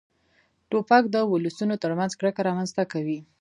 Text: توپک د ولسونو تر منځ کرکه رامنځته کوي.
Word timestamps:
توپک 0.69 1.03
د 1.11 1.15
ولسونو 1.31 1.75
تر 1.83 1.91
منځ 1.99 2.11
کرکه 2.19 2.41
رامنځته 2.47 2.83
کوي. 2.91 3.19